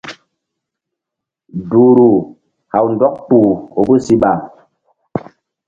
[1.69, 2.09] Duhru
[2.71, 4.31] haw ndɔk kpuh vbu siɓa.